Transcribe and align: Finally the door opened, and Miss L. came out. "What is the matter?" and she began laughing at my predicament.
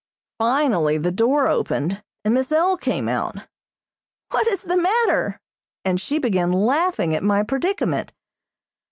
Finally 0.39 0.97
the 0.97 1.11
door 1.11 1.47
opened, 1.47 2.01
and 2.25 2.33
Miss 2.33 2.51
L. 2.51 2.75
came 2.75 3.07
out. 3.07 3.35
"What 4.31 4.47
is 4.47 4.63
the 4.63 4.75
matter?" 4.81 5.39
and 5.85 6.01
she 6.01 6.17
began 6.17 6.51
laughing 6.51 7.13
at 7.15 7.21
my 7.21 7.43
predicament. 7.43 8.11